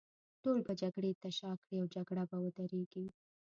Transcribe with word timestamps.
ټول 0.43 0.57
به 0.65 0.73
جګړې 0.81 1.11
ته 1.21 1.29
شا 1.37 1.51
کړي، 1.61 1.75
او 1.81 1.85
جګړه 1.95 2.23
به 2.29 2.37
ودرېږي. 2.43 3.05